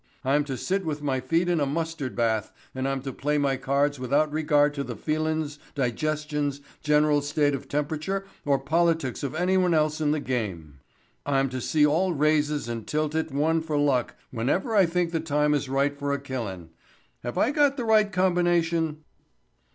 [0.25, 3.55] "I'm to sit with my feet in a mustard bath and I'm to play my
[3.55, 9.75] cards without regard to the feelin's, digestions, general state of temperature or politics of anyone
[9.75, 10.79] else in the game.
[11.23, 15.19] I'm to see all raises and tilt it one for luck whenever I think the
[15.19, 16.71] time is ripe for a killin'.
[17.21, 19.03] Have I got the right combination?"